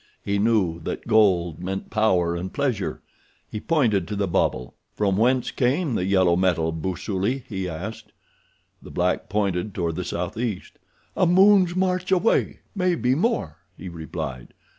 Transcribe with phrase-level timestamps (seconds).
[0.25, 3.03] He knew that gold meant power and pleasure.
[3.47, 4.73] He pointed to the bauble.
[4.95, 8.11] "From whence came the yellow metal, Busuli?" he asked.
[8.81, 10.79] The black pointed toward the southeast.
[11.15, 14.55] "A moon's march away—maybe more," he replied.